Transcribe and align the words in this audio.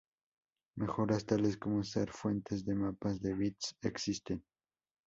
Mejoras, 0.77 1.27
tales 1.27 1.57
como 1.57 1.77
usar 1.77 2.09
fuentes 2.09 2.65
de 2.65 2.73
mapas 2.73 3.21
de 3.21 3.35
bits, 3.35 3.75
existen. 3.83 4.43